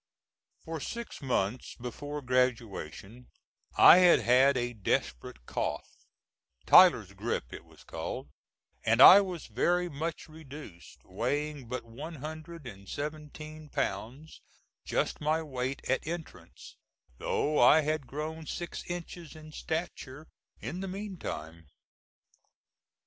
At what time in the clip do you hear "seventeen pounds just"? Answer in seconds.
12.89-15.21